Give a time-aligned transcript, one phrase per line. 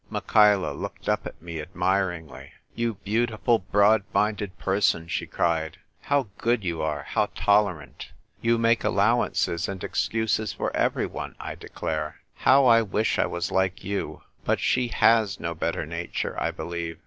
[0.09, 2.53] Michaela looked up at me admiringly.
[2.73, 8.07] "You beautiful, broad minded person," she cried; "how good you are, how tolerant!
[8.41, 12.19] You make allowances and excuses for everyone, I declare!
[12.33, 14.23] How I wish I was like you!
[14.43, 16.97] But she has no better nature, I believe.